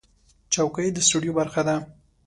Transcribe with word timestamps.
چوکۍ 0.53 0.87
د 0.93 0.97
سټوډیو 1.07 1.37
برخه 1.39 1.61
ده. 1.67 1.75